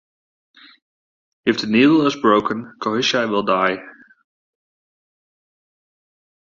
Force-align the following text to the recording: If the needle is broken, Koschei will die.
If 1.45 1.61
the 1.61 1.67
needle 1.67 2.07
is 2.07 2.15
broken, 2.15 2.73
Koschei 2.81 3.29
will 3.29 3.43
die. 3.43 3.77